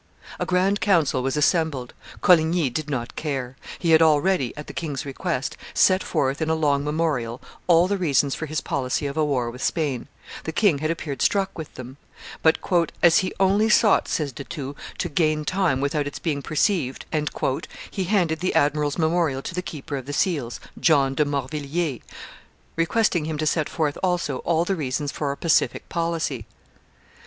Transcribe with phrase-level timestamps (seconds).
[0.39, 1.93] A grand council was assembled.
[2.21, 3.55] Coligny did not care.
[3.77, 7.99] He had already, at the king's request, set forth in a long memorial all the
[7.99, 10.07] reasons for his policy of a war with Spain;
[10.43, 11.97] the king had appeared struck with them;
[12.41, 12.57] but,
[13.03, 17.05] "as he only sought," says De Thou, "to gain time without its being perceived,"
[17.91, 22.01] he handed the admiral's memorial to the keeper of the seals, John de Morvilliers,
[22.75, 26.47] requesting him to set forth also all the reasons for a pacific policy.